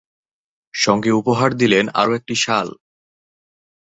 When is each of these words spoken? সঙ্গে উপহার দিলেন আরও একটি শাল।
সঙ্গে 0.73 1.11
উপহার 1.11 1.49
দিলেন 1.53 1.85
আরও 1.93 2.11
একটি 2.15 2.35
শাল। 2.35 2.67